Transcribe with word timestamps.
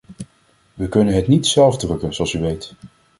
We 0.73 0.87
kunnen 0.89 1.13
het 1.15 1.27
niet 1.27 1.47
zelf 1.47 1.77
drukken, 1.77 2.13
zoals 2.13 2.33
u 2.33 2.39
weet. 2.39 2.73